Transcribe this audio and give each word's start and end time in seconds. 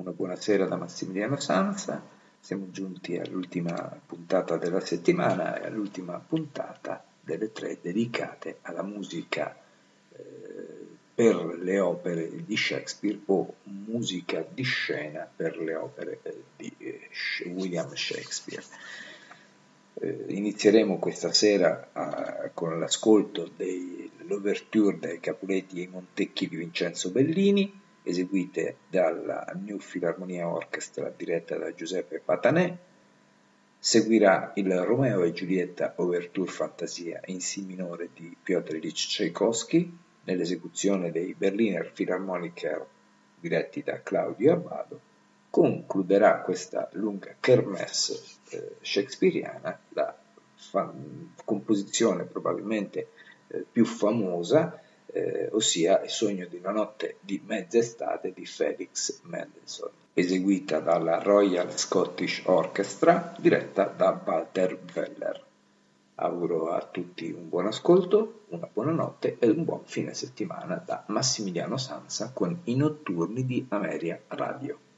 Una 0.00 0.12
buonasera 0.12 0.64
da 0.64 0.76
Massimiliano 0.76 1.38
Sanza. 1.38 2.02
Siamo 2.40 2.70
giunti 2.70 3.18
all'ultima 3.18 4.00
puntata 4.06 4.56
della 4.56 4.80
settimana 4.80 5.60
e 5.60 5.66
all'ultima 5.66 6.18
puntata 6.26 7.04
delle 7.20 7.52
tre 7.52 7.76
dedicate 7.82 8.60
alla 8.62 8.82
musica 8.82 9.54
eh, 10.16 10.22
per 11.14 11.58
le 11.60 11.80
opere 11.80 12.30
di 12.46 12.56
Shakespeare 12.56 13.18
o 13.26 13.56
musica 13.64 14.42
di 14.50 14.62
scena 14.62 15.28
per 15.36 15.58
le 15.58 15.74
opere 15.74 16.20
eh, 16.22 16.42
di 16.56 16.72
eh, 16.78 17.10
William 17.48 17.92
Shakespeare. 17.92 18.64
Inizieremo 20.28 20.98
questa 20.98 21.30
sera 21.30 21.90
a, 21.92 22.50
con 22.54 22.78
l'ascolto 22.78 23.50
dell'Overture 23.54 24.98
dai 24.98 25.20
Capuletti 25.20 25.82
e 25.82 25.88
Montecchi 25.88 26.48
di 26.48 26.56
Vincenzo 26.56 27.10
Bellini 27.10 27.79
eseguite 28.02 28.76
dalla 28.88 29.52
New 29.60 29.78
Philharmonia 29.78 30.48
Orchestra 30.48 31.12
diretta 31.14 31.56
da 31.56 31.74
Giuseppe 31.74 32.20
Patanè. 32.24 32.76
Seguirà 33.78 34.52
il 34.56 34.72
Romeo 34.82 35.22
e 35.22 35.32
Giulietta 35.32 35.94
Overture 35.96 36.50
Fantasia 36.50 37.20
in 37.26 37.40
Si 37.40 37.62
minore 37.62 38.10
di 38.14 38.36
Piotr 38.42 38.76
Ilyich 38.76 39.06
Tchaikovsky 39.08 39.96
nell'esecuzione 40.24 41.10
dei 41.10 41.34
Berliner 41.34 41.90
Philharmoniker 41.90 42.86
diretti 43.38 43.82
da 43.82 44.02
Claudio 44.02 44.52
Abbado. 44.52 45.00
Concluderà 45.48 46.40
questa 46.40 46.88
lunga 46.92 47.34
kermesse 47.40 48.20
eh, 48.50 48.76
shakespeariana 48.80 49.80
la 49.90 50.16
fan- 50.54 51.32
composizione 51.44 52.24
probabilmente 52.24 53.08
eh, 53.48 53.64
più 53.70 53.84
famosa 53.84 54.80
eh, 55.12 55.48
ossia 55.52 56.02
Il 56.02 56.10
sogno 56.10 56.46
di 56.46 56.56
una 56.56 56.70
notte 56.70 57.16
di 57.20 57.40
mezz'estate 57.44 58.32
di 58.32 58.46
Felix 58.46 59.20
Mendelssohn, 59.22 59.90
eseguita 60.14 60.80
dalla 60.80 61.22
Royal 61.22 61.76
Scottish 61.76 62.42
Orchestra, 62.44 63.34
diretta 63.38 63.84
da 63.84 64.20
Walter 64.24 64.78
Weller. 64.94 65.44
Auguro 66.16 66.72
a 66.72 66.82
tutti 66.82 67.30
un 67.30 67.48
buon 67.48 67.66
ascolto, 67.66 68.42
una 68.48 68.68
buona 68.70 68.92
notte 68.92 69.36
e 69.38 69.48
un 69.48 69.64
buon 69.64 69.82
fine 69.84 70.12
settimana 70.12 70.82
da 70.84 71.04
Massimiliano 71.06 71.78
Sanza 71.78 72.30
con 72.34 72.60
i 72.64 72.76
notturni 72.76 73.46
di 73.46 73.64
Ameria 73.70 74.20
Radio. 74.28 74.89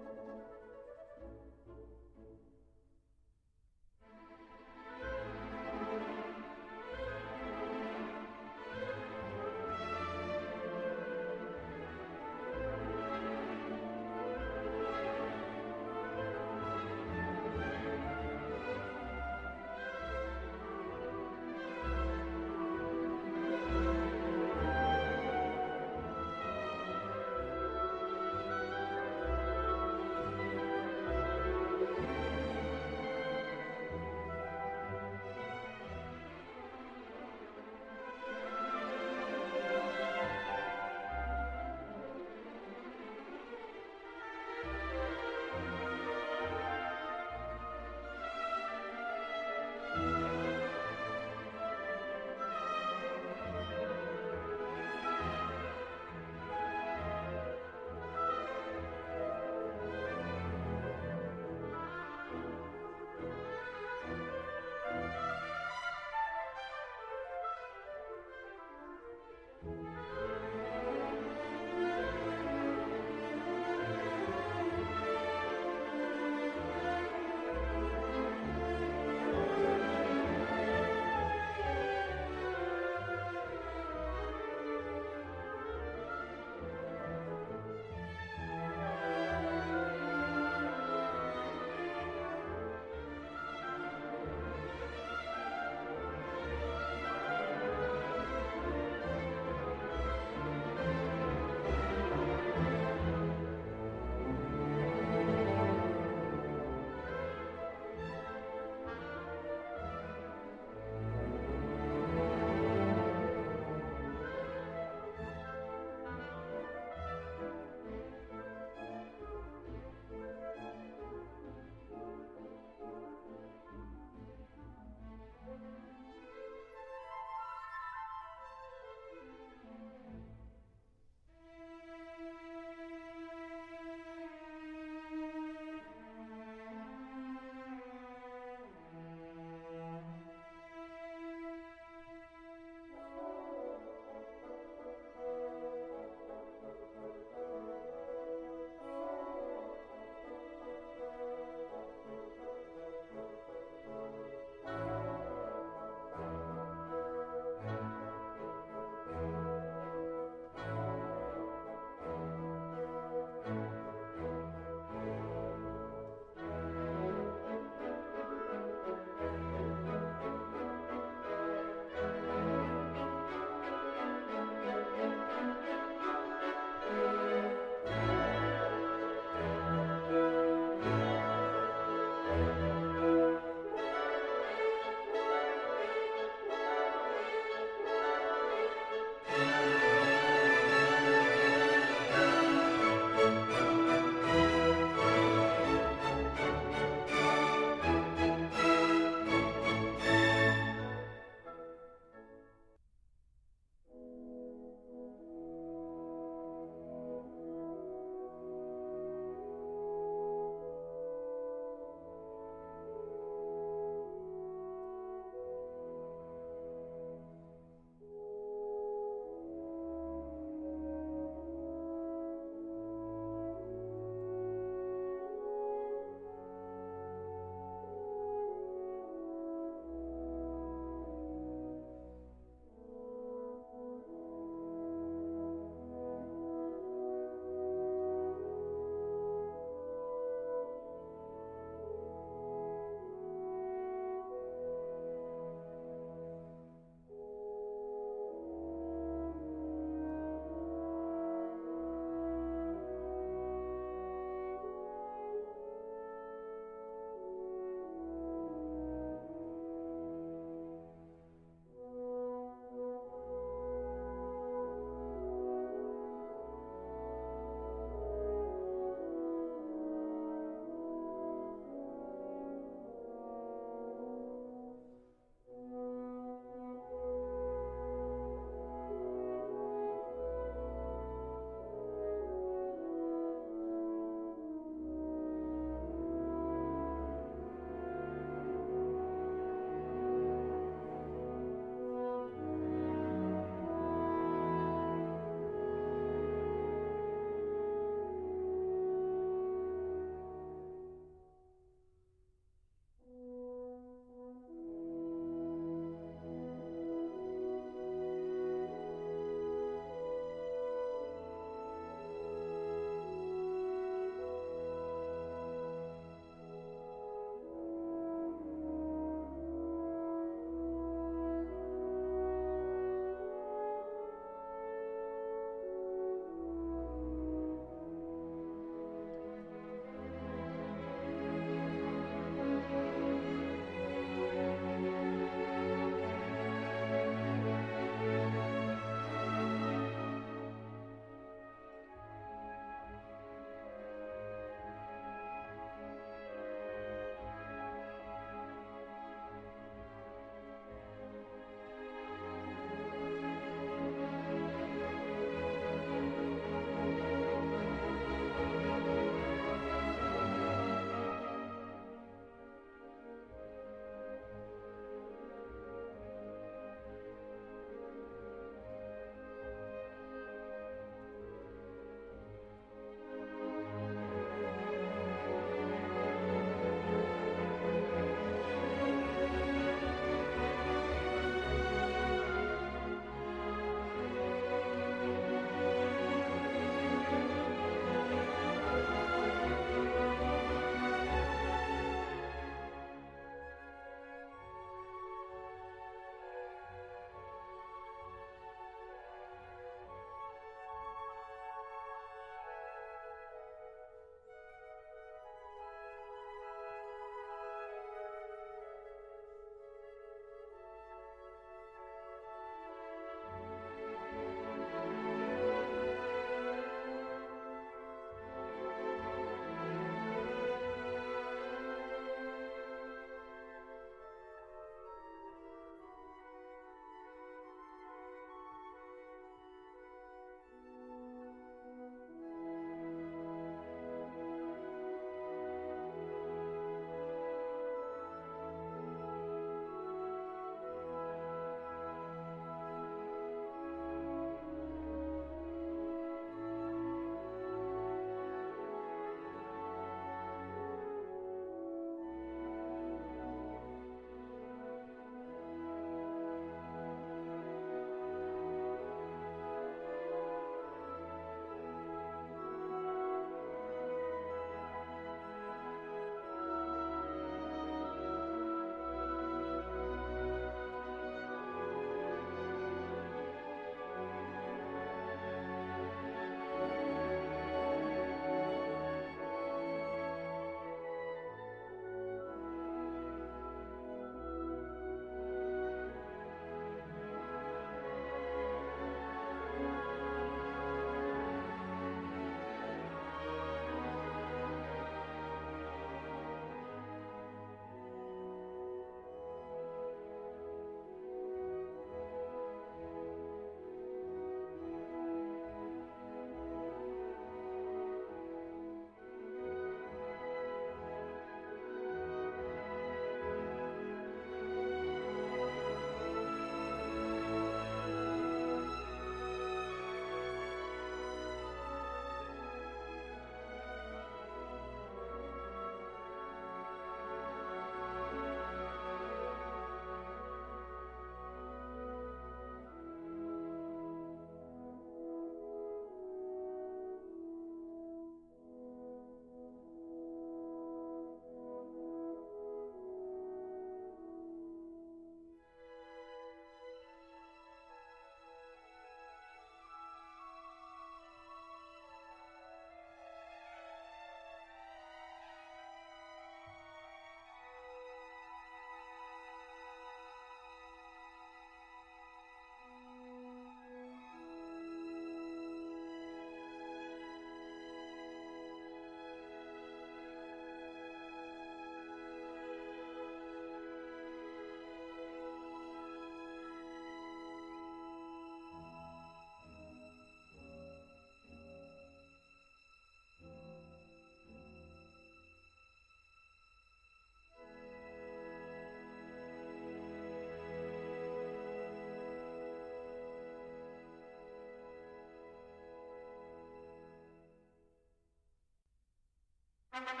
Thank 599.86 600.00